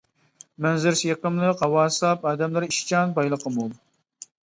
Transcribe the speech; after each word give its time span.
مەنزىرىسى 0.65 1.09
يېقىملىق، 1.11 1.63
ھاۋاسى 1.67 2.03
ساپ، 2.07 2.27
ئادەملىرى 2.33 2.73
ئىشچان، 2.75 3.17
بايلىقى 3.23 3.59
مول. 3.63 3.81